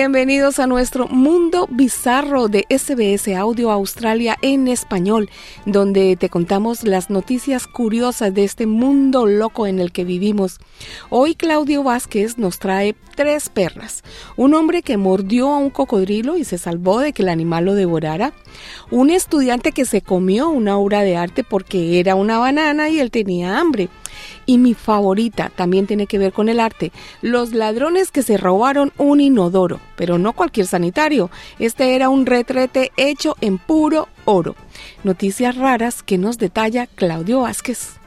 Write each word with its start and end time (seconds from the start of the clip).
Bienvenidos 0.00 0.58
a 0.60 0.66
nuestro 0.66 1.08
mundo 1.08 1.68
bizarro 1.70 2.48
de 2.48 2.64
SBS 2.70 3.36
Audio 3.36 3.70
Australia 3.70 4.38
en 4.40 4.66
español, 4.66 5.28
donde 5.66 6.16
te 6.16 6.30
contamos 6.30 6.84
las 6.84 7.10
noticias 7.10 7.66
curiosas 7.66 8.32
de 8.32 8.44
este 8.44 8.64
mundo 8.64 9.26
loco 9.26 9.66
en 9.66 9.78
el 9.78 9.92
que 9.92 10.04
vivimos. 10.04 10.58
Hoy 11.10 11.34
Claudio 11.34 11.82
Vázquez 11.82 12.38
nos 12.38 12.58
trae 12.58 12.96
tres 13.14 13.50
perlas. 13.50 14.02
Un 14.38 14.54
hombre 14.54 14.80
que 14.80 14.96
mordió 14.96 15.50
a 15.50 15.58
un 15.58 15.68
cocodrilo 15.68 16.38
y 16.38 16.44
se 16.44 16.56
salvó 16.56 17.00
de 17.00 17.12
que 17.12 17.20
el 17.20 17.28
animal 17.28 17.66
lo 17.66 17.74
devorara. 17.74 18.32
Un 18.90 19.10
estudiante 19.10 19.72
que 19.72 19.84
se 19.84 20.00
comió 20.00 20.48
una 20.48 20.78
obra 20.78 21.02
de 21.02 21.18
arte 21.18 21.44
porque 21.44 22.00
era 22.00 22.14
una 22.14 22.38
banana 22.38 22.88
y 22.88 23.00
él 23.00 23.10
tenía 23.10 23.58
hambre. 23.58 23.90
Y 24.50 24.58
mi 24.58 24.74
favorita 24.74 25.52
también 25.54 25.86
tiene 25.86 26.08
que 26.08 26.18
ver 26.18 26.32
con 26.32 26.48
el 26.48 26.58
arte, 26.58 26.90
los 27.22 27.52
ladrones 27.52 28.10
que 28.10 28.24
se 28.24 28.36
robaron 28.36 28.92
un 28.98 29.20
inodoro, 29.20 29.78
pero 29.94 30.18
no 30.18 30.32
cualquier 30.32 30.66
sanitario, 30.66 31.30
este 31.60 31.94
era 31.94 32.08
un 32.08 32.26
retrete 32.26 32.90
hecho 32.96 33.36
en 33.40 33.58
puro 33.58 34.08
oro. 34.24 34.56
Noticias 35.04 35.54
raras 35.54 36.02
que 36.02 36.18
nos 36.18 36.36
detalla 36.36 36.88
Claudio 36.88 37.42
Vázquez. 37.42 38.00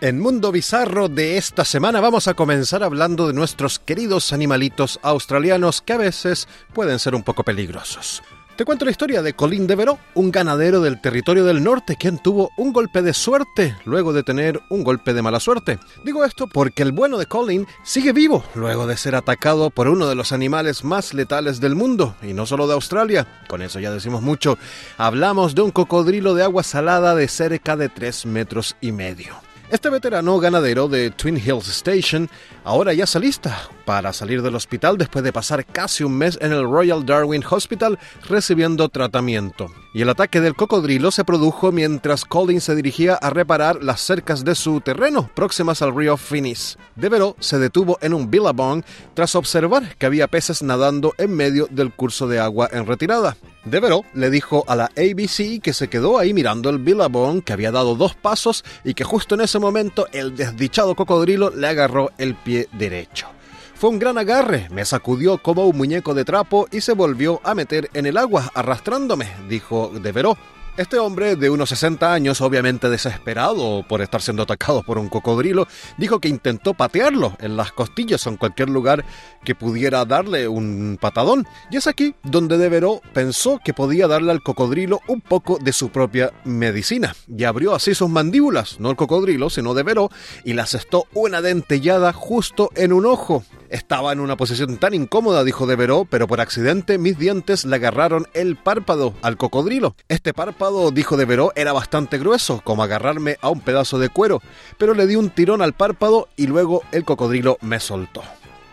En 0.00 0.18
Mundo 0.18 0.50
Bizarro 0.50 1.10
de 1.10 1.36
esta 1.36 1.66
semana 1.66 2.00
vamos 2.00 2.26
a 2.26 2.32
comenzar 2.32 2.82
hablando 2.82 3.26
de 3.26 3.34
nuestros 3.34 3.78
queridos 3.78 4.32
animalitos 4.32 4.98
australianos 5.02 5.82
que 5.82 5.92
a 5.92 5.98
veces 5.98 6.48
pueden 6.72 6.98
ser 6.98 7.14
un 7.14 7.22
poco 7.22 7.44
peligrosos. 7.44 8.22
Te 8.56 8.64
cuento 8.64 8.86
la 8.86 8.90
historia 8.90 9.20
de 9.20 9.34
Colin 9.34 9.66
Devereux, 9.66 9.98
un 10.14 10.30
ganadero 10.30 10.80
del 10.80 10.98
territorio 10.98 11.44
del 11.44 11.62
norte 11.62 11.96
quien 11.96 12.16
tuvo 12.16 12.52
un 12.56 12.72
golpe 12.72 13.02
de 13.02 13.12
suerte 13.12 13.76
luego 13.84 14.14
de 14.14 14.22
tener 14.22 14.62
un 14.70 14.82
golpe 14.82 15.12
de 15.12 15.20
mala 15.20 15.40
suerte. 15.40 15.78
Digo 16.04 16.24
esto 16.24 16.46
porque 16.46 16.82
el 16.82 16.92
bueno 16.92 17.18
de 17.18 17.26
Colin 17.26 17.66
sigue 17.84 18.14
vivo 18.14 18.44
luego 18.54 18.86
de 18.86 18.96
ser 18.96 19.14
atacado 19.14 19.68
por 19.68 19.88
uno 19.88 20.08
de 20.08 20.14
los 20.14 20.32
animales 20.32 20.84
más 20.84 21.12
letales 21.12 21.60
del 21.60 21.74
mundo, 21.74 22.16
y 22.22 22.32
no 22.32 22.46
solo 22.46 22.66
de 22.66 22.72
Australia. 22.72 23.26
Con 23.46 23.60
eso 23.60 23.78
ya 23.78 23.90
decimos 23.90 24.22
mucho. 24.22 24.56
Hablamos 24.96 25.54
de 25.54 25.60
un 25.60 25.70
cocodrilo 25.70 26.32
de 26.32 26.42
agua 26.42 26.62
salada 26.62 27.14
de 27.14 27.28
cerca 27.28 27.76
de 27.76 27.90
3 27.90 28.24
metros 28.24 28.74
y 28.80 28.90
medio. 28.90 29.45
Este 29.68 29.90
veterano 29.90 30.38
ganadero 30.38 30.86
de 30.86 31.10
Twin 31.10 31.36
Hills 31.36 31.68
Station 31.68 32.30
ahora 32.62 32.94
ya 32.94 33.04
se 33.04 33.18
lista 33.18 33.68
para 33.84 34.12
salir 34.12 34.40
del 34.40 34.54
hospital 34.54 34.96
después 34.96 35.24
de 35.24 35.32
pasar 35.32 35.66
casi 35.66 36.04
un 36.04 36.16
mes 36.16 36.38
en 36.40 36.52
el 36.52 36.62
Royal 36.62 37.04
Darwin 37.04 37.44
Hospital 37.48 37.98
recibiendo 38.28 38.88
tratamiento. 38.88 39.66
Y 39.92 40.02
el 40.02 40.08
ataque 40.08 40.40
del 40.40 40.54
cocodrilo 40.54 41.10
se 41.10 41.24
produjo 41.24 41.72
mientras 41.72 42.24
Colin 42.24 42.60
se 42.60 42.76
dirigía 42.76 43.16
a 43.16 43.30
reparar 43.30 43.82
las 43.82 44.00
cercas 44.00 44.44
de 44.44 44.54
su 44.54 44.80
terreno 44.80 45.28
próximas 45.34 45.82
al 45.82 45.96
río 45.96 46.16
Finis. 46.16 46.78
Devereux 46.94 47.34
se 47.40 47.58
detuvo 47.58 47.98
en 48.00 48.14
un 48.14 48.30
billabong 48.30 48.84
tras 49.14 49.34
observar 49.34 49.96
que 49.96 50.06
había 50.06 50.28
peces 50.28 50.62
nadando 50.62 51.12
en 51.18 51.34
medio 51.34 51.66
del 51.68 51.92
curso 51.92 52.28
de 52.28 52.38
agua 52.38 52.68
en 52.70 52.86
retirada. 52.86 53.36
Devereux 53.66 54.06
le 54.14 54.30
dijo 54.30 54.64
a 54.68 54.76
la 54.76 54.84
ABC 54.96 55.60
que 55.60 55.72
se 55.72 55.88
quedó 55.88 56.18
ahí 56.18 56.32
mirando 56.32 56.70
el 56.70 56.78
billabong, 56.78 57.42
que 57.42 57.52
había 57.52 57.72
dado 57.72 57.96
dos 57.96 58.14
pasos 58.14 58.64
y 58.84 58.94
que 58.94 59.02
justo 59.02 59.34
en 59.34 59.40
ese 59.40 59.58
momento 59.58 60.06
el 60.12 60.36
desdichado 60.36 60.94
cocodrilo 60.94 61.50
le 61.50 61.66
agarró 61.66 62.12
el 62.16 62.36
pie 62.36 62.68
derecho. 62.72 63.26
Fue 63.74 63.90
un 63.90 63.98
gran 63.98 64.18
agarre, 64.18 64.68
me 64.70 64.84
sacudió 64.84 65.38
como 65.38 65.66
un 65.66 65.76
muñeco 65.76 66.14
de 66.14 66.24
trapo 66.24 66.68
y 66.70 66.80
se 66.80 66.92
volvió 66.92 67.40
a 67.42 67.56
meter 67.56 67.90
en 67.92 68.06
el 68.06 68.18
agua 68.18 68.52
arrastrándome, 68.54 69.34
dijo 69.48 69.90
Devereux. 70.00 70.38
Este 70.76 70.98
hombre 70.98 71.36
de 71.36 71.48
unos 71.48 71.70
60 71.70 72.12
años, 72.12 72.42
obviamente 72.42 72.90
desesperado 72.90 73.82
por 73.88 74.02
estar 74.02 74.20
siendo 74.20 74.42
atacado 74.42 74.82
por 74.82 74.98
un 74.98 75.08
cocodrilo, 75.08 75.66
dijo 75.96 76.20
que 76.20 76.28
intentó 76.28 76.74
patearlo 76.74 77.34
en 77.40 77.56
las 77.56 77.72
costillas 77.72 78.26
o 78.26 78.30
en 78.30 78.36
cualquier 78.36 78.68
lugar 78.68 79.02
que 79.42 79.54
pudiera 79.54 80.04
darle 80.04 80.48
un 80.48 80.98
patadón. 81.00 81.46
Y 81.70 81.78
es 81.78 81.86
aquí 81.86 82.14
donde 82.22 82.58
Devereux 82.58 83.00
pensó 83.14 83.58
que 83.64 83.72
podía 83.72 84.06
darle 84.06 84.32
al 84.32 84.42
cocodrilo 84.42 85.00
un 85.08 85.22
poco 85.22 85.56
de 85.58 85.72
su 85.72 85.88
propia 85.88 86.34
medicina. 86.44 87.16
Y 87.26 87.44
abrió 87.44 87.74
así 87.74 87.94
sus 87.94 88.10
mandíbulas, 88.10 88.78
no 88.78 88.90
el 88.90 88.96
cocodrilo, 88.96 89.48
sino 89.48 89.72
Devereux, 89.72 90.12
y 90.44 90.52
le 90.52 90.60
asestó 90.60 91.06
una 91.14 91.40
dentellada 91.40 92.12
justo 92.12 92.70
en 92.74 92.92
un 92.92 93.06
ojo. 93.06 93.44
Estaba 93.70 94.12
en 94.12 94.20
una 94.20 94.36
posición 94.36 94.76
tan 94.78 94.94
incómoda, 94.94 95.44
dijo 95.44 95.66
Devereux, 95.66 96.06
pero 96.10 96.26
por 96.26 96.40
accidente 96.40 96.98
mis 96.98 97.18
dientes 97.18 97.64
le 97.64 97.76
agarraron 97.76 98.26
el 98.34 98.56
párpado 98.56 99.14
al 99.22 99.36
cocodrilo. 99.36 99.96
Este 100.08 100.32
párpado, 100.32 100.90
dijo 100.90 101.16
Devereux, 101.16 101.52
era 101.56 101.72
bastante 101.72 102.18
grueso, 102.18 102.60
como 102.64 102.82
agarrarme 102.82 103.36
a 103.40 103.50
un 103.50 103.60
pedazo 103.60 103.98
de 103.98 104.08
cuero, 104.08 104.42
pero 104.78 104.94
le 104.94 105.06
di 105.06 105.16
un 105.16 105.30
tirón 105.30 105.62
al 105.62 105.72
párpado 105.72 106.28
y 106.36 106.46
luego 106.46 106.82
el 106.92 107.04
cocodrilo 107.04 107.58
me 107.60 107.80
soltó. 107.80 108.22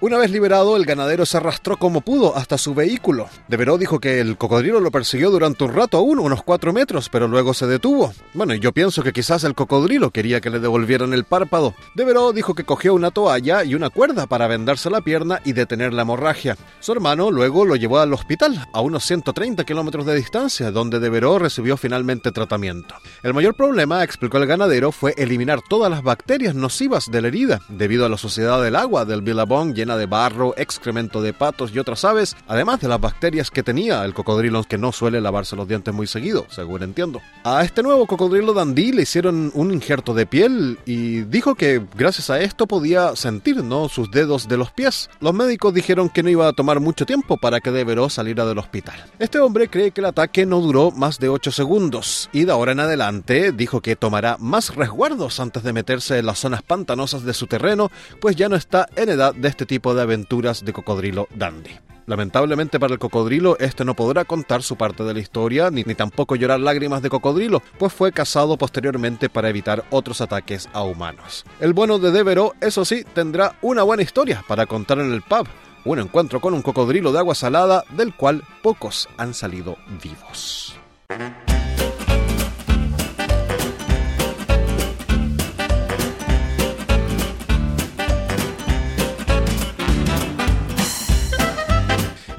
Una 0.03 0.17
vez 0.17 0.31
liberado, 0.31 0.75
el 0.75 0.83
ganadero 0.83 1.25
se 1.25 1.37
arrastró 1.37 1.77
como 1.77 2.01
pudo 2.01 2.35
hasta 2.35 2.57
su 2.57 2.73
vehículo. 2.73 3.29
Devereux 3.47 3.79
dijo 3.79 4.01
que 4.01 4.19
el 4.19 4.35
cocodrilo 4.35 4.81
lo 4.81 4.91
persiguió 4.91 5.31
durante 5.31 5.63
un 5.63 5.73
rato 5.73 5.97
aún, 5.97 6.19
unos 6.19 6.43
cuatro 6.43 6.73
metros, 6.73 7.07
pero 7.07 7.29
luego 7.29 7.53
se 7.53 7.67
detuvo. 7.67 8.11
Bueno, 8.33 8.53
yo 8.53 8.73
pienso 8.73 9.01
que 9.01 9.13
quizás 9.13 9.45
el 9.45 9.55
cocodrilo 9.55 10.11
quería 10.11 10.41
que 10.41 10.49
le 10.49 10.59
devolvieran 10.59 11.13
el 11.13 11.23
párpado. 11.23 11.73
Devereux 11.95 12.35
dijo 12.35 12.53
que 12.53 12.65
cogió 12.65 12.93
una 12.93 13.11
toalla 13.11 13.63
y 13.63 13.75
una 13.75 13.89
cuerda 13.89 14.27
para 14.27 14.47
vendarse 14.47 14.89
la 14.89 14.99
pierna 14.99 15.39
y 15.45 15.53
detener 15.53 15.93
la 15.93 16.01
hemorragia. 16.01 16.57
Su 16.81 16.91
hermano 16.91 17.31
luego 17.31 17.63
lo 17.63 17.77
llevó 17.77 17.99
al 17.99 18.11
hospital, 18.11 18.67
a 18.73 18.81
unos 18.81 19.05
130 19.05 19.63
kilómetros 19.63 20.05
de 20.05 20.15
distancia, 20.15 20.71
donde 20.71 20.99
Devereux 20.99 21.41
recibió 21.41 21.77
finalmente 21.77 22.33
tratamiento. 22.33 22.95
El 23.21 23.33
mayor 23.33 23.55
problema, 23.55 24.03
explicó 24.03 24.37
el 24.37 24.47
ganadero, 24.47 24.91
fue 24.91 25.13
eliminar 25.15 25.61
todas 25.61 25.89
las 25.89 26.03
bacterias 26.03 26.55
nocivas 26.55 27.09
de 27.09 27.21
la 27.21 27.29
herida, 27.29 27.61
debido 27.69 28.05
a 28.05 28.09
la 28.09 28.17
suciedad 28.17 28.61
del 28.61 28.75
agua 28.75 29.05
del 29.05 29.21
Billabong 29.21 29.73
llena 29.73 29.92
de 29.97 30.05
barro, 30.05 30.53
excremento 30.57 31.21
de 31.21 31.33
patos 31.33 31.71
y 31.73 31.79
otras 31.79 32.05
aves, 32.05 32.35
además 32.47 32.79
de 32.79 32.87
las 32.87 33.01
bacterias 33.01 33.51
que 33.51 33.63
tenía 33.63 34.03
el 34.05 34.13
cocodrilo 34.13 34.63
que 34.63 34.77
no 34.77 34.91
suele 34.91 35.21
lavarse 35.21 35.55
los 35.55 35.67
dientes 35.67 35.93
muy 35.93 36.07
seguido, 36.07 36.45
según 36.49 36.83
entiendo. 36.83 37.21
A 37.43 37.63
este 37.63 37.83
nuevo 37.83 38.07
cocodrilo 38.07 38.53
dandí 38.53 38.91
le 38.91 39.03
hicieron 39.03 39.51
un 39.53 39.71
injerto 39.71 40.13
de 40.13 40.25
piel 40.25 40.77
y 40.85 41.21
dijo 41.23 41.55
que 41.55 41.81
gracias 41.95 42.29
a 42.29 42.39
esto 42.39 42.67
podía 42.67 43.15
sentir 43.15 43.63
¿no? 43.63 43.89
sus 43.89 44.11
dedos 44.11 44.47
de 44.47 44.57
los 44.57 44.71
pies. 44.71 45.09
Los 45.19 45.33
médicos 45.33 45.73
dijeron 45.73 46.09
que 46.09 46.23
no 46.23 46.29
iba 46.29 46.47
a 46.47 46.53
tomar 46.53 46.79
mucho 46.79 47.05
tiempo 47.05 47.37
para 47.37 47.59
que 47.59 47.71
Devereux 47.71 48.13
saliera 48.13 48.45
del 48.45 48.57
hospital. 48.57 48.95
Este 49.19 49.39
hombre 49.39 49.69
cree 49.69 49.91
que 49.91 50.01
el 50.01 50.05
ataque 50.05 50.45
no 50.45 50.61
duró 50.61 50.91
más 50.91 51.19
de 51.19 51.29
8 51.29 51.51
segundos 51.51 52.29
y 52.31 52.45
de 52.45 52.51
ahora 52.51 52.71
en 52.71 52.79
adelante 52.79 53.51
dijo 53.51 53.81
que 53.81 53.95
tomará 53.95 54.37
más 54.39 54.75
resguardos 54.75 55.39
antes 55.39 55.63
de 55.63 55.73
meterse 55.73 56.17
en 56.17 56.25
las 56.25 56.39
zonas 56.39 56.61
pantanosas 56.61 57.23
de 57.23 57.33
su 57.33 57.47
terreno, 57.47 57.91
pues 58.19 58.35
ya 58.35 58.49
no 58.49 58.55
está 58.55 58.87
en 58.95 59.09
edad 59.09 59.33
de 59.33 59.47
este 59.47 59.65
tipo 59.65 59.82
de 59.91 60.01
aventuras 60.01 60.63
de 60.63 60.71
cocodrilo 60.71 61.27
dandy. 61.35 61.71
Lamentablemente 62.05 62.79
para 62.79 62.93
el 62.93 62.99
cocodrilo, 62.99 63.57
este 63.59 63.85
no 63.85 63.93
podrá 63.93 64.25
contar 64.25 64.61
su 64.61 64.75
parte 64.75 65.03
de 65.03 65.13
la 65.13 65.19
historia, 65.19 65.69
ni, 65.69 65.83
ni, 65.83 65.95
tampoco 65.95 66.35
llorar 66.35 66.59
lágrimas 66.59 67.01
de 67.01 67.09
cocodrilo, 67.09 67.61
pues 67.77 67.93
fue 67.93 68.11
cazado 68.11 68.57
posteriormente 68.57 69.29
para 69.29 69.49
evitar 69.49 69.85
otros 69.89 70.19
ataques 70.19 70.69
a 70.73 70.83
humanos. 70.83 71.45
El 71.59 71.73
bueno 71.73 71.99
de 71.99 72.11
Devereux, 72.11 72.53
eso 72.59 72.83
sí, 72.83 73.05
tendrá 73.13 73.55
una 73.61 73.83
buena 73.83 74.03
historia 74.03 74.43
para 74.47 74.65
contar 74.65 74.99
en 74.99 75.13
el 75.13 75.21
pub, 75.21 75.47
un 75.85 75.99
encuentro 75.99 76.41
con 76.41 76.53
un 76.53 76.61
cocodrilo 76.61 77.11
de 77.11 77.19
agua 77.19 77.35
salada 77.35 77.83
del 77.95 78.13
cual 78.13 78.43
pocos 78.61 79.07
han 79.17 79.33
salido 79.33 79.77
vivos. 80.01 80.75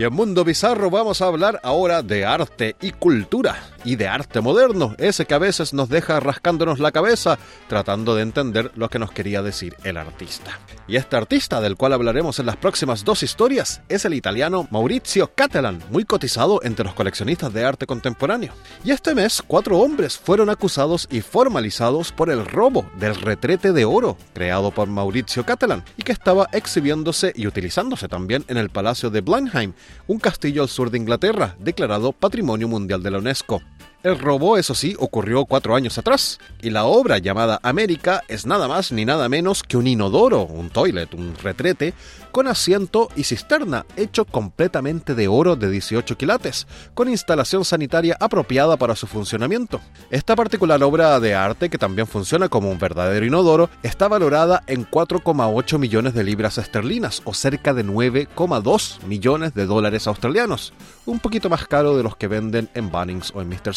En 0.04 0.12
Mundo 0.12 0.44
Bizarro 0.44 0.90
vamos 0.90 1.22
a 1.22 1.28
hablar 1.28 1.60
ahora 1.62 2.02
de 2.02 2.26
arte 2.26 2.76
y 2.82 2.90
cultura, 2.90 3.56
y 3.84 3.96
de 3.96 4.08
arte 4.08 4.40
moderno, 4.40 4.94
ese 4.98 5.26
que 5.26 5.34
a 5.34 5.38
veces 5.38 5.72
nos 5.75 5.88
deja 5.88 6.20
rascándonos 6.20 6.78
la 6.78 6.92
cabeza 6.92 7.38
tratando 7.69 8.14
de 8.14 8.22
entender 8.22 8.72
lo 8.75 8.88
que 8.88 8.98
nos 8.98 9.12
quería 9.12 9.42
decir 9.42 9.76
el 9.84 9.96
artista. 9.96 10.58
Y 10.86 10.96
este 10.96 11.16
artista, 11.16 11.60
del 11.60 11.76
cual 11.76 11.92
hablaremos 11.92 12.38
en 12.38 12.46
las 12.46 12.56
próximas 12.56 13.04
dos 13.04 13.22
historias, 13.22 13.82
es 13.88 14.04
el 14.04 14.14
italiano 14.14 14.69
Maurizio 14.70 15.32
Cattelan, 15.34 15.82
muy 15.90 16.04
cotizado 16.04 16.60
entre 16.62 16.84
los 16.84 16.94
coleccionistas 16.94 17.52
de 17.52 17.64
arte 17.64 17.86
contemporáneo. 17.86 18.52
Y 18.84 18.90
este 18.90 19.14
mes, 19.14 19.42
cuatro 19.46 19.78
hombres 19.78 20.19
fueron 20.19 20.50
acusados 20.50 21.06
y 21.10 21.20
formalizados 21.20 22.12
por 22.12 22.31
el 22.31 22.44
robo 22.44 22.86
del 22.98 23.14
retrete 23.14 23.72
de 23.72 23.84
oro 23.84 24.16
creado 24.32 24.70
por 24.70 24.88
Maurizio 24.88 25.44
Cattelan 25.44 25.84
y 25.96 26.02
que 26.02 26.12
estaba 26.12 26.48
exhibiéndose 26.52 27.32
y 27.34 27.46
utilizándose 27.46 28.08
también 28.08 28.44
en 28.48 28.56
el 28.56 28.70
Palacio 28.70 29.10
de 29.10 29.20
Blenheim, 29.20 29.72
un 30.06 30.19
castillo 30.19 30.62
al 30.62 30.69
sur 30.69 30.90
de 30.90 30.98
Inglaterra, 30.98 31.56
declarado 31.58 32.12
Patrimonio 32.12 32.69
Mundial 32.69 33.02
de 33.02 33.10
la 33.10 33.19
UNESCO. 33.19 33.62
El 34.04 34.18
robo, 34.18 34.58
eso 34.58 34.74
sí, 34.74 34.94
ocurrió 34.98 35.46
cuatro 35.46 35.74
años 35.74 35.96
atrás, 35.96 36.38
y 36.60 36.68
la 36.68 36.84
obra 36.84 37.16
llamada 37.16 37.58
América 37.62 38.22
es 38.28 38.44
nada 38.44 38.68
más 38.68 38.92
ni 38.92 39.06
nada 39.06 39.30
menos 39.30 39.62
que 39.62 39.78
un 39.78 39.86
inodoro, 39.86 40.42
un 40.42 40.68
toilet, 40.68 41.14
un 41.14 41.34
retrete, 41.42 41.94
con 42.30 42.46
asiento 42.46 43.08
y 43.16 43.24
cisterna, 43.24 43.86
hecho 43.96 44.26
completamente 44.26 45.14
de 45.14 45.26
oro 45.28 45.56
de 45.56 45.70
18 45.70 46.18
quilates, 46.18 46.66
con 46.92 47.08
instalación 47.08 47.64
sanitaria 47.64 48.18
apropiada 48.20 48.76
para 48.76 48.94
su 48.94 49.06
funcionamiento. 49.06 49.80
Esta 50.10 50.36
particular 50.36 50.82
obra 50.82 51.18
de 51.18 51.34
arte, 51.34 51.70
que 51.70 51.78
también 51.78 52.06
funciona 52.06 52.50
como 52.50 52.70
un 52.70 52.78
verdadero 52.78 53.24
inodoro, 53.24 53.70
está 53.82 54.08
valorada 54.08 54.64
en 54.66 54.84
4,8 54.84 55.78
millones 55.78 56.12
de 56.12 56.24
libras 56.24 56.58
esterlinas, 56.58 57.22
o 57.24 57.32
cerca 57.32 57.72
de 57.72 57.86
9,2 57.86 59.02
millones 59.04 59.54
de 59.54 59.64
dólares 59.64 60.06
australianos, 60.06 60.74
un 61.06 61.20
poquito 61.20 61.48
más 61.48 61.66
caro 61.66 61.96
de 61.96 62.02
los 62.02 62.16
que 62.16 62.28
venden 62.28 62.68
en 62.74 62.90
Bunnings 62.90 63.32
o 63.34 63.40
en 63.40 63.48
Mr. 63.48 63.74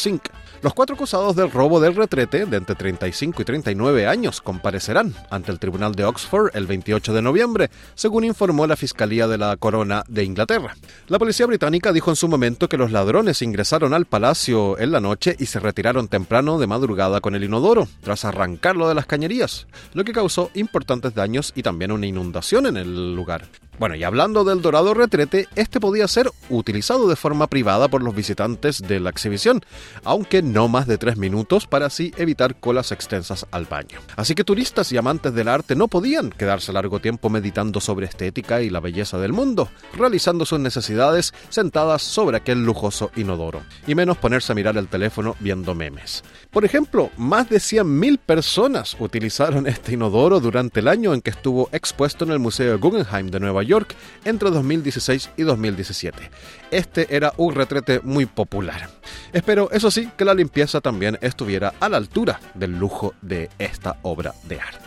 Los 0.61 0.73
cuatro 0.73 0.95
acusados 0.95 1.35
del 1.35 1.51
robo 1.51 1.79
del 1.79 1.95
retrete, 1.95 2.45
de 2.45 2.57
entre 2.57 2.75
35 2.75 3.41
y 3.41 3.45
39 3.45 4.07
años, 4.07 4.41
comparecerán 4.41 5.13
ante 5.29 5.51
el 5.51 5.59
Tribunal 5.59 5.93
de 5.93 6.05
Oxford 6.05 6.49
el 6.55 6.65
28 6.65 7.13
de 7.13 7.21
noviembre, 7.21 7.69
según 7.93 8.23
informó 8.23 8.65
la 8.65 8.75
Fiscalía 8.75 9.27
de 9.27 9.37
la 9.37 9.55
Corona 9.57 10.03
de 10.07 10.23
Inglaterra. 10.23 10.75
La 11.07 11.19
policía 11.19 11.45
británica 11.45 11.93
dijo 11.93 12.09
en 12.09 12.15
su 12.15 12.27
momento 12.27 12.67
que 12.69 12.77
los 12.77 12.91
ladrones 12.91 13.43
ingresaron 13.43 13.93
al 13.93 14.05
palacio 14.05 14.79
en 14.79 14.91
la 14.91 14.99
noche 14.99 15.35
y 15.37 15.45
se 15.45 15.59
retiraron 15.59 16.07
temprano 16.07 16.57
de 16.57 16.67
madrugada 16.67 17.21
con 17.21 17.35
el 17.35 17.43
inodoro, 17.43 17.87
tras 18.01 18.25
arrancarlo 18.25 18.89
de 18.89 18.95
las 18.95 19.05
cañerías, 19.05 19.67
lo 19.93 20.03
que 20.03 20.13
causó 20.13 20.49
importantes 20.55 21.13
daños 21.13 21.53
y 21.55 21.61
también 21.61 21.91
una 21.91 22.07
inundación 22.07 22.65
en 22.65 22.77
el 22.77 23.15
lugar. 23.15 23.47
Bueno, 23.79 23.93
y 23.93 24.03
hablando 24.03 24.43
del 24.43 24.63
dorado 24.63 24.95
retrete, 24.95 25.47
este 25.55 25.79
podía 25.79 26.07
ser 26.07 26.31
utilizado 26.49 27.07
de 27.07 27.15
forma 27.15 27.45
privada 27.45 27.87
por 27.87 28.01
los 28.01 28.15
visitantes 28.15 28.81
de 28.81 28.99
la 28.99 29.11
exhibición, 29.11 29.61
aunque 30.07 30.41
no 30.41 30.69
más 30.69 30.87
de 30.87 30.97
tres 30.97 31.17
minutos 31.17 31.67
para 31.67 31.87
así 31.87 32.13
evitar 32.15 32.55
colas 32.55 32.93
extensas 32.93 33.45
al 33.51 33.65
baño. 33.65 33.99
Así 34.15 34.35
que 34.35 34.45
turistas 34.45 34.89
y 34.93 34.97
amantes 34.97 35.33
del 35.33 35.49
arte 35.49 35.75
no 35.75 35.89
podían 35.89 36.29
quedarse 36.29 36.71
largo 36.71 36.99
tiempo 36.99 37.29
meditando 37.29 37.81
sobre 37.81 38.05
estética 38.05 38.61
y 38.61 38.69
la 38.69 38.79
belleza 38.79 39.17
del 39.17 39.33
mundo, 39.33 39.69
realizando 39.97 40.45
sus 40.45 40.59
necesidades 40.59 41.33
sentadas 41.49 42.01
sobre 42.03 42.37
aquel 42.37 42.63
lujoso 42.63 43.11
inodoro, 43.17 43.63
y 43.85 43.95
menos 43.95 44.17
ponerse 44.17 44.53
a 44.53 44.55
mirar 44.55 44.77
el 44.77 44.87
teléfono 44.87 45.35
viendo 45.41 45.75
memes. 45.75 46.23
Por 46.51 46.63
ejemplo, 46.63 47.11
más 47.17 47.49
de 47.49 47.57
100.000 47.57 48.17
personas 48.17 48.95
utilizaron 48.99 49.67
este 49.67 49.93
inodoro 49.93 50.39
durante 50.39 50.79
el 50.79 50.87
año 50.87 51.13
en 51.13 51.21
que 51.21 51.31
estuvo 51.31 51.67
expuesto 51.73 52.23
en 52.23 52.31
el 52.31 52.39
Museo 52.39 52.79
Guggenheim 52.79 53.27
de 53.27 53.41
Nueva 53.41 53.61
York 53.63 53.93
entre 54.23 54.51
2016 54.51 55.31
y 55.35 55.43
2017. 55.43 56.31
Este 56.71 57.13
era 57.13 57.33
un 57.35 57.53
retrete 57.53 57.99
muy 58.03 58.25
popular. 58.25 58.89
Espero, 59.33 59.69
eso 59.71 59.91
sí, 59.91 59.96
que 60.05 60.25
la 60.25 60.33
limpieza 60.33 60.79
también 60.81 61.17
estuviera 61.21 61.73
a 61.79 61.89
la 61.89 61.97
altura 61.97 62.39
del 62.53 62.77
lujo 62.77 63.15
de 63.21 63.49
esta 63.57 63.97
obra 64.03 64.33
de 64.47 64.59
arte. 64.61 64.86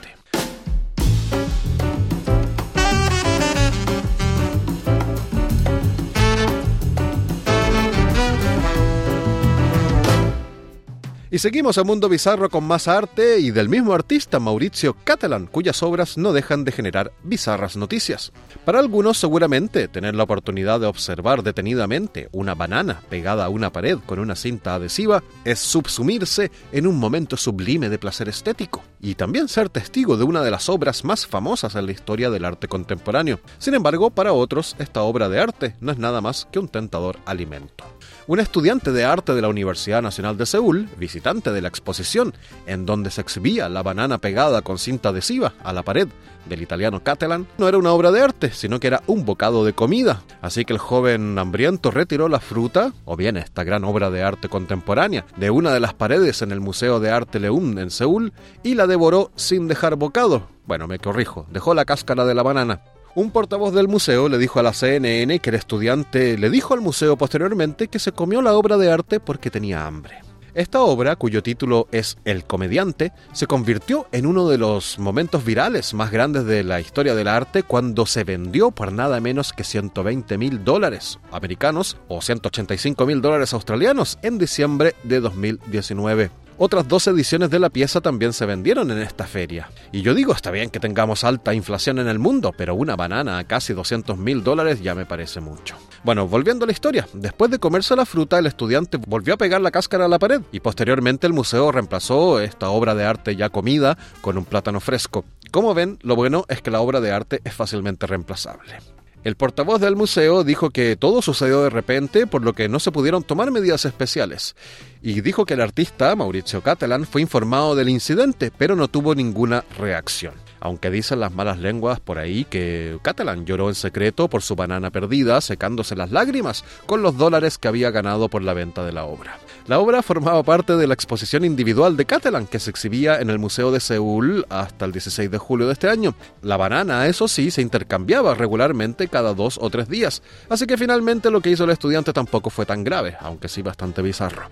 Y 11.33 11.39
seguimos 11.39 11.79
a 11.79 11.85
Mundo 11.85 12.09
Bizarro 12.09 12.51
con 12.51 12.65
más 12.65 12.89
arte 12.89 13.39
y 13.39 13.53
del 13.53 13.69
mismo 13.69 13.93
artista, 13.93 14.41
Mauricio 14.41 14.97
Catalan, 15.05 15.47
cuyas 15.47 15.81
obras 15.85 16.19
no 16.19 16.33
dejan 16.33 16.65
de 16.65 16.73
generar 16.73 17.13
bizarras 17.23 17.77
noticias. 17.77 18.33
Para 18.65 18.81
algunos, 18.81 19.17
seguramente, 19.19 19.87
tener 19.87 20.17
la 20.17 20.25
oportunidad 20.25 20.81
de 20.81 20.89
observar 20.89 21.45
detenidamente 21.45 22.29
una 22.33 22.57
banana 22.57 23.03
pegada 23.09 23.45
a 23.45 23.49
una 23.49 23.71
pared 23.71 23.99
con 24.07 24.19
una 24.19 24.35
cinta 24.35 24.75
adhesiva 24.75 25.23
es 25.45 25.61
subsumirse 25.61 26.51
en 26.73 26.89
un 26.89 26.99
momento 26.99 27.37
sublime 27.37 27.89
de 27.91 27.99
placer 28.01 28.29
estético 28.29 28.83
y 29.01 29.15
también 29.15 29.47
ser 29.47 29.69
testigo 29.69 30.17
de 30.17 30.25
una 30.25 30.43
de 30.43 30.51
las 30.51 30.69
obras 30.69 31.05
más 31.05 31.29
famosas 31.29 31.77
en 31.77 31.87
la 31.87 31.93
historia 31.93 32.31
del 32.31 32.45
arte 32.45 32.67
contemporáneo. 32.67 33.39
Sin 33.59 33.75
embargo, 33.75 34.11
para 34.11 34.33
otros, 34.33 34.75
esta 34.81 35.03
obra 35.03 35.29
de 35.29 35.39
arte 35.39 35.77
no 35.79 35.93
es 35.93 35.99
nada 35.99 36.21
más 36.21 36.49
que 36.51 36.59
un 36.59 36.67
tentador 36.67 37.19
alimento. 37.25 37.85
Un 38.27 38.41
estudiante 38.41 38.93
de 38.93 39.05
arte 39.05 39.35
de 39.35 39.43
la 39.43 39.49
Universidad 39.49 40.03
Nacional 40.03 40.37
de 40.37 40.47
Seúl, 40.47 40.89
visitante 41.21 41.53
de 41.53 41.61
la 41.61 41.69
exposición, 41.69 42.33
en 42.67 42.87
donde 42.87 43.11
se 43.11 43.21
exhibía 43.21 43.69
la 43.69 43.83
banana 43.83 44.17
pegada 44.17 44.63
con 44.63 44.79
cinta 44.79 45.11
adhesiva 45.11 45.53
a 45.63 45.75
la 45.75 45.83
pared 45.83 46.09
del 46.47 46.63
italiano 46.63 47.03
Catalan, 47.05 47.47
no 47.59 47.69
era 47.69 47.77
una 47.77 47.93
obra 47.93 48.11
de 48.11 48.23
arte, 48.23 48.53
sino 48.53 48.81
que 48.81 48.87
era 48.87 49.03
un 49.07 49.27
bocado 49.27 49.63
de 49.63 49.75
comida. 49.75 50.23
Así 50.41 50.65
que 50.65 50.73
el 50.73 50.79
joven 50.79 51.39
hambriento 51.39 51.91
retiró 51.91 52.31
la 52.31 52.41
fruta, 52.41 52.95
o 53.05 53.17
bien 53.17 53.37
esta 53.37 53.65
gran 53.65 53.85
obra 53.85 54.11
de 54.11 54.23
arte 54.23 54.49
contemporánea, 54.49 55.27
de 55.37 55.51
una 55.51 55.75
de 55.75 55.81
las 55.81 55.93
paredes 55.93 56.41
en 56.41 56.53
el 56.53 56.61
Museo 56.61 57.01
de 57.01 57.11
Arte 57.11 57.39
Leum 57.39 57.77
en 57.79 57.91
Seúl 57.91 58.33
y 58.63 58.75
la 58.75 58.87
devoró 58.87 59.31
sin 59.37 59.69
dejar 59.69 59.97
bocado. 59.97 60.49
Bueno, 60.67 60.89
me 60.89 60.99
corrijo, 60.99 61.45
dejó 61.51 61.75
la 61.75 61.85
cáscara 61.85 62.25
de 62.25 62.35
la 62.35 62.43
banana. 62.43 62.81
Un 63.15 63.31
portavoz 63.31 63.75
del 63.75 63.89
museo 63.89 64.31
le 64.31 64.39
dijo 64.39 64.59
a 64.59 64.63
la 64.63 64.73
CNN 64.73 65.41
que 65.41 65.51
el 65.51 65.57
estudiante 65.57 66.39
le 66.39 66.49
dijo 66.49 66.73
al 66.73 66.81
museo 66.81 67.17
posteriormente 67.17 67.89
que 67.89 67.99
se 67.99 68.13
comió 68.13 68.41
la 68.41 68.55
obra 68.55 68.79
de 68.79 68.91
arte 68.91 69.21
porque 69.21 69.51
tenía 69.51 69.87
hambre. 69.87 70.30
Esta 70.55 70.81
obra, 70.81 71.17
cuyo 71.17 71.43
título 71.43 71.87
es 71.93 72.19
El 72.25 72.45
comediante, 72.45 73.13
se 73.33 73.47
convirtió 73.47 74.09
en 74.11 74.27
uno 74.27 74.49
de 74.49 74.59
los 74.59 74.99
momentos 74.99 75.45
virales 75.45 75.95
más 75.95 76.11
grandes 76.11 76.45
de 76.45 76.65
la 76.65 76.81
historia 76.81 77.15
del 77.15 77.29
arte 77.29 77.63
cuando 77.63 78.05
se 78.05 78.25
vendió 78.25 78.73
por 78.73 78.93
nada 78.93 79.21
menos 79.21 79.53
que 79.53 79.63
120 79.63 80.39
mil 80.39 80.65
dólares 80.65 81.21
americanos 81.31 81.97
o 82.09 82.21
185 82.21 83.07
mil 83.07 83.23
dólares 83.23 83.53
australianos 83.53 84.19
en 84.23 84.39
diciembre 84.39 84.95
de 85.05 85.21
2019. 85.21 86.31
Otras 86.63 86.87
dos 86.87 87.07
ediciones 87.07 87.49
de 87.49 87.59
la 87.59 87.71
pieza 87.71 88.03
también 88.03 88.35
se 88.35 88.45
vendieron 88.45 88.91
en 88.91 88.99
esta 88.99 89.27
feria. 89.27 89.71
Y 89.93 90.03
yo 90.03 90.13
digo, 90.13 90.35
está 90.35 90.51
bien 90.51 90.69
que 90.69 90.79
tengamos 90.79 91.25
alta 91.25 91.55
inflación 91.55 91.99
en 91.99 92.07
el 92.07 92.19
mundo, 92.19 92.53
pero 92.55 92.75
una 92.75 92.97
banana 92.97 93.39
a 93.39 93.45
casi 93.45 93.73
200 93.73 94.19
mil 94.19 94.45
dólares 94.45 94.83
ya 94.83 94.95
me 94.95 95.07
parece 95.07 95.41
mucho. 95.41 95.77
Bueno, 96.05 96.29
volviendo 96.29 96.65
a 96.65 96.67
la 96.67 96.73
historia, 96.73 97.09
después 97.15 97.51
de 97.51 97.59
comerse 97.59 97.97
la 97.97 98.05
fruta, 98.05 98.39
el 98.39 98.45
estudiante 98.45 98.99
volvió 98.99 99.33
a 99.33 99.39
pegar 99.39 99.63
la 99.63 99.71
cáscara 99.71 100.05
a 100.05 100.09
la 100.09 100.19
pared 100.19 100.43
y 100.53 100.61
posteriormente 100.61 101.27
el 101.27 101.33
museo 101.33 101.73
reemplazó 101.73 102.41
esta 102.41 102.69
obra 102.69 102.95
de 102.95 103.07
arte 103.07 103.37
ya 103.37 103.49
comida 103.49 103.97
con 104.21 104.37
un 104.37 104.45
plátano 104.45 104.81
fresco. 104.81 105.25
Como 105.51 105.73
ven, 105.73 105.99
lo 106.03 106.15
bueno 106.15 106.45
es 106.49 106.61
que 106.61 106.71
la 106.71 106.83
obra 106.83 107.01
de 107.01 107.11
arte 107.11 107.41
es 107.43 107.55
fácilmente 107.55 108.07
reemplazable. 108.07 108.81
El 109.23 109.37
portavoz 109.37 109.83
del 109.83 109.97
museo 109.97 110.45
dijo 110.45 110.71
que 110.71 110.97
todo 110.97 111.21
sucedió 111.21 111.63
de 111.63 111.69
repente, 111.69 112.27
por 112.27 112.43
lo 112.43 112.55
que 112.55 112.71
no 112.71 112.81
se 112.81 112.91
pudieron 112.91 113.23
tomar 113.23 113.51
medidas 113.51 113.85
especiales. 113.85 114.57
Y 115.03 115.21
dijo 115.21 115.45
que 115.45 115.55
el 115.55 115.61
artista, 115.61 116.17
Mauricio 116.17 116.63
Catalan, 116.63 117.05
fue 117.05 117.21
informado 117.21 117.75
del 117.75 117.91
incidente, 117.91 118.51
pero 118.57 118.77
no 118.77 118.89
tuvo 118.89 119.15
ninguna 119.15 119.65
reacción. 119.79 120.33
Aunque 120.59 120.91
dicen 120.91 121.21
las 121.21 121.35
malas 121.35 121.59
lenguas 121.59 122.01
por 122.01 122.19
ahí 122.19 122.45
que 122.45 122.99
Catalan 123.03 123.45
lloró 123.45 123.69
en 123.69 123.75
secreto 123.75 124.29
por 124.29 124.41
su 124.41 124.57
banana 124.57 124.91
perdida, 124.91 125.43
secándose 125.43 125.97
las 125.97 126.11
lágrimas 126.11 126.65
con 126.87 127.03
los 127.03 127.19
dólares 127.19 127.59
que 127.59 127.69
había 127.69 127.91
ganado 127.91 128.31
por 128.31 128.43
la 128.43 128.55
venta 128.55 128.87
de 128.87 128.93
la 128.93 129.05
obra. 129.05 129.39
La 129.71 129.79
obra 129.79 130.03
formaba 130.03 130.43
parte 130.43 130.77
de 130.77 130.89
la 130.89 130.95
exposición 130.95 131.45
individual 131.45 131.97
de 131.97 132.05
Catalan 132.05 132.49
que 132.49 132.59
se 132.59 132.71
exhibía 132.71 133.21
en 133.21 133.31
el 133.31 133.39
Museo 133.39 133.71
de 133.71 133.79
Seúl 133.79 134.45
hasta 134.49 134.85
el 134.85 134.91
16 134.91 135.31
de 135.31 135.39
julio 135.39 135.69
de 135.69 135.75
este 135.75 135.89
año. 135.89 136.17
La 136.43 136.57
banana, 136.57 137.07
eso 137.07 137.29
sí, 137.29 137.53
se 137.53 137.63
intercambiaba 137.63 138.35
regularmente 138.35 139.07
cada 139.07 139.33
dos 139.33 139.61
o 139.63 139.71
tres 139.71 139.89
días, 139.89 140.23
así 140.49 140.67
que 140.67 140.77
finalmente 140.77 141.31
lo 141.31 141.41
que 141.41 141.51
hizo 141.51 141.63
el 141.63 141.71
estudiante 141.71 142.13
tampoco 142.13 142.51
fue 142.51 142.67
tan 142.67 142.83
grave, 142.83 143.17
aunque 143.21 143.47
sí 143.47 143.63
bastante 143.63 144.03
bizarro. 144.03 144.43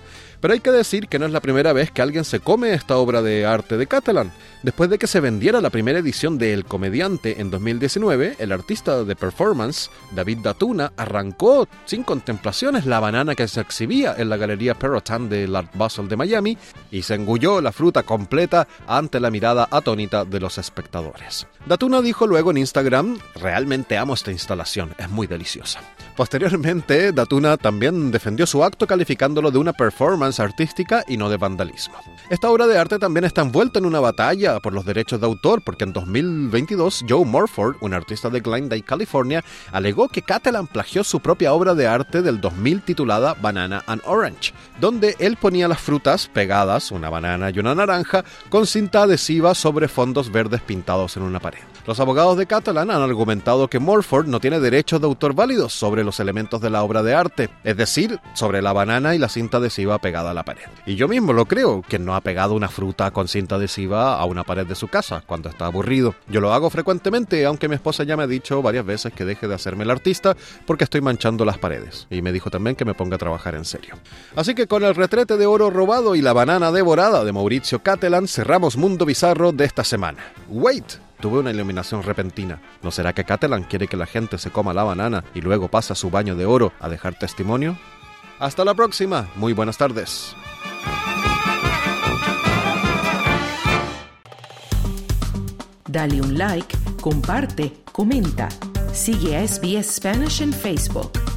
Pero 0.40 0.54
hay 0.54 0.60
que 0.60 0.70
decir 0.70 1.08
que 1.08 1.18
no 1.18 1.26
es 1.26 1.32
la 1.32 1.40
primera 1.40 1.72
vez 1.72 1.90
que 1.90 2.00
alguien 2.00 2.24
se 2.24 2.38
come 2.38 2.72
esta 2.72 2.96
obra 2.96 3.20
de 3.20 3.44
arte 3.44 3.76
de 3.76 3.88
Catalan. 3.88 4.30
Después 4.62 4.88
de 4.88 4.98
que 4.98 5.08
se 5.08 5.18
vendiera 5.18 5.60
la 5.60 5.70
primera 5.70 5.98
edición 5.98 6.38
de 6.38 6.52
El 6.52 6.64
Comediante 6.64 7.40
en 7.40 7.50
2019, 7.50 8.36
el 8.38 8.52
artista 8.52 9.02
de 9.02 9.16
performance, 9.16 9.90
David 10.12 10.38
Datuna, 10.44 10.92
arrancó 10.96 11.66
sin 11.86 12.04
contemplaciones 12.04 12.86
la 12.86 13.00
banana 13.00 13.34
que 13.34 13.48
se 13.48 13.60
exhibía 13.60 14.14
en 14.16 14.28
la 14.28 14.36
galería 14.36 14.74
Perotan 15.08 15.28
del 15.28 15.56
Art 15.56 15.70
Basel 15.74 16.08
de 16.08 16.16
Miami 16.16 16.58
y 16.90 17.02
se 17.02 17.14
engulló 17.14 17.60
la 17.60 17.72
fruta 17.72 18.02
completa 18.02 18.68
ante 18.86 19.20
la 19.20 19.30
mirada 19.30 19.66
atónita 19.70 20.24
de 20.24 20.40
los 20.40 20.58
espectadores. 20.58 21.46
Datuna 21.66 22.02
dijo 22.02 22.26
luego 22.26 22.50
en 22.50 22.58
Instagram, 22.58 23.18
realmente 23.34 23.96
amo 23.96 24.14
esta 24.14 24.32
instalación, 24.32 24.94
es 24.98 25.08
muy 25.08 25.26
deliciosa. 25.26 25.80
Posteriormente, 26.16 27.12
Datuna 27.12 27.56
también 27.56 28.10
defendió 28.10 28.44
su 28.44 28.64
acto 28.64 28.86
calificándolo 28.86 29.50
de 29.52 29.58
una 29.58 29.72
performance 29.72 30.40
artística 30.40 31.04
y 31.06 31.16
no 31.16 31.30
de 31.30 31.36
vandalismo. 31.36 31.94
Esta 32.28 32.50
obra 32.50 32.66
de 32.66 32.76
arte 32.76 32.98
también 32.98 33.24
está 33.24 33.42
envuelta 33.42 33.78
en 33.78 33.86
una 33.86 34.00
batalla 34.00 34.58
por 34.58 34.72
los 34.72 34.84
derechos 34.84 35.20
de 35.20 35.26
autor 35.26 35.62
porque 35.62 35.84
en 35.84 35.92
2022 35.92 37.04
Joe 37.08 37.24
Morford, 37.24 37.76
un 37.80 37.94
artista 37.94 38.30
de 38.30 38.40
Glendale, 38.40 38.82
California, 38.82 39.44
alegó 39.70 40.08
que 40.08 40.22
Catalan 40.22 40.66
plagió 40.66 41.04
su 41.04 41.20
propia 41.20 41.52
obra 41.52 41.74
de 41.74 41.86
arte 41.86 42.20
del 42.20 42.40
2000 42.40 42.82
titulada 42.82 43.34
Banana 43.40 43.84
and 43.86 44.02
Orange, 44.04 44.52
donde 44.80 44.97
él 45.18 45.36
ponía 45.36 45.68
las 45.68 45.80
frutas 45.80 46.28
pegadas, 46.32 46.90
una 46.90 47.10
banana 47.10 47.50
y 47.50 47.58
una 47.58 47.74
naranja, 47.74 48.24
con 48.48 48.66
cinta 48.66 49.02
adhesiva 49.02 49.54
sobre 49.54 49.88
fondos 49.88 50.30
verdes 50.30 50.60
pintados 50.60 51.16
en 51.16 51.22
una 51.22 51.40
pared. 51.40 51.60
Los 51.86 52.00
abogados 52.00 52.36
de 52.36 52.46
Catalan 52.46 52.90
han 52.90 53.00
argumentado 53.00 53.68
que 53.68 53.78
Morford 53.78 54.26
no 54.26 54.40
tiene 54.40 54.60
derechos 54.60 55.00
de 55.00 55.06
autor 55.06 55.32
válidos 55.34 55.72
sobre 55.72 56.04
los 56.04 56.20
elementos 56.20 56.60
de 56.60 56.68
la 56.68 56.82
obra 56.82 57.02
de 57.02 57.14
arte, 57.14 57.48
es 57.64 57.76
decir, 57.76 58.20
sobre 58.34 58.60
la 58.60 58.74
banana 58.74 59.14
y 59.14 59.18
la 59.18 59.30
cinta 59.30 59.56
adhesiva 59.56 59.98
pegada 59.98 60.32
a 60.32 60.34
la 60.34 60.44
pared. 60.44 60.64
Y 60.84 60.96
yo 60.96 61.08
mismo 61.08 61.32
lo 61.32 61.46
creo, 61.46 61.82
que 61.88 61.98
no 61.98 62.14
ha 62.14 62.20
pegado 62.20 62.54
una 62.54 62.68
fruta 62.68 63.10
con 63.10 63.26
cinta 63.26 63.54
adhesiva 63.54 64.18
a 64.20 64.24
una 64.26 64.44
pared 64.44 64.66
de 64.66 64.74
su 64.74 64.88
casa 64.88 65.22
cuando 65.26 65.48
está 65.48 65.66
aburrido. 65.66 66.14
Yo 66.28 66.40
lo 66.40 66.52
hago 66.52 66.68
frecuentemente, 66.68 67.46
aunque 67.46 67.68
mi 67.68 67.76
esposa 67.76 68.04
ya 68.04 68.16
me 68.16 68.24
ha 68.24 68.26
dicho 68.26 68.60
varias 68.60 68.84
veces 68.84 69.12
que 69.12 69.24
deje 69.24 69.48
de 69.48 69.54
hacerme 69.54 69.84
el 69.84 69.90
artista 69.90 70.36
porque 70.66 70.84
estoy 70.84 71.00
manchando 71.00 71.44
las 71.44 71.58
paredes. 71.58 72.06
Y 72.10 72.20
me 72.20 72.32
dijo 72.32 72.50
también 72.50 72.76
que 72.76 72.84
me 72.84 72.94
ponga 72.94 73.16
a 73.16 73.18
trabajar 73.18 73.54
en 73.54 73.64
serio. 73.64 73.94
Así 74.36 74.54
que 74.54 74.66
con 74.78 74.86
el 74.86 74.94
retrete 74.94 75.36
de 75.36 75.44
oro 75.44 75.70
robado 75.70 76.14
y 76.14 76.22
la 76.22 76.32
banana 76.32 76.70
devorada 76.70 77.24
de 77.24 77.32
Mauricio 77.32 77.82
Catalan 77.82 78.28
cerramos 78.28 78.76
Mundo 78.76 79.04
Bizarro 79.04 79.50
de 79.50 79.64
esta 79.64 79.82
semana. 79.82 80.18
Wait, 80.48 80.84
tuve 81.20 81.40
una 81.40 81.50
iluminación 81.50 82.04
repentina. 82.04 82.62
¿No 82.80 82.92
será 82.92 83.12
que 83.12 83.24
Catalan 83.24 83.64
quiere 83.64 83.88
que 83.88 83.96
la 83.96 84.06
gente 84.06 84.38
se 84.38 84.52
coma 84.52 84.72
la 84.72 84.84
banana 84.84 85.24
y 85.34 85.40
luego 85.40 85.66
pasa 85.66 85.96
su 85.96 86.10
baño 86.10 86.36
de 86.36 86.46
oro 86.46 86.72
a 86.78 86.88
dejar 86.88 87.18
testimonio? 87.18 87.76
Hasta 88.38 88.64
la 88.64 88.74
próxima. 88.74 89.28
Muy 89.34 89.52
buenas 89.52 89.78
tardes. 89.78 90.36
Dale 95.88 96.20
un 96.20 96.38
like, 96.38 96.76
comparte, 97.00 97.72
comenta. 97.90 98.48
Sigue 98.92 99.36
a 99.38 99.44
SBS 99.44 99.96
Spanish 99.96 100.40
en 100.40 100.52
Facebook. 100.52 101.27